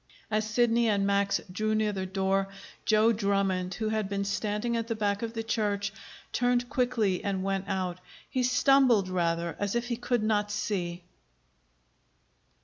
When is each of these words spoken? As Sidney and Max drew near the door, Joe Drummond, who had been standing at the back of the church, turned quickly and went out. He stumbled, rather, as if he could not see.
As 0.31 0.49
Sidney 0.49 0.89
and 0.89 1.05
Max 1.05 1.39
drew 1.51 1.75
near 1.75 1.91
the 1.93 2.07
door, 2.07 2.47
Joe 2.85 3.11
Drummond, 3.11 3.75
who 3.75 3.89
had 3.89 4.09
been 4.09 4.25
standing 4.25 4.75
at 4.75 4.87
the 4.87 4.95
back 4.95 5.21
of 5.21 5.33
the 5.33 5.43
church, 5.43 5.93
turned 6.33 6.71
quickly 6.71 7.23
and 7.23 7.43
went 7.43 7.65
out. 7.67 7.99
He 8.27 8.41
stumbled, 8.41 9.07
rather, 9.09 9.55
as 9.59 9.75
if 9.75 9.89
he 9.89 9.97
could 9.97 10.23
not 10.23 10.49
see. 10.49 11.03